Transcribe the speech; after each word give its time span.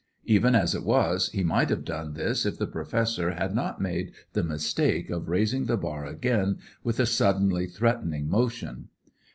Even 0.25 0.55
as 0.55 0.73
it 0.73 0.83
was, 0.83 1.29
he 1.29 1.43
might 1.43 1.69
have 1.69 1.85
done 1.85 2.13
this 2.15 2.43
if 2.43 2.57
the 2.57 2.65
Professor 2.65 3.35
had 3.35 3.53
not 3.53 3.79
made 3.79 4.11
the 4.33 4.41
mistake 4.43 5.11
of 5.11 5.29
raising 5.29 5.65
the 5.65 5.77
bar 5.77 6.07
again, 6.07 6.57
with 6.83 6.99
a 6.99 7.05
suddenly 7.05 7.67
threatening 7.67 8.27
motion. 8.27 8.87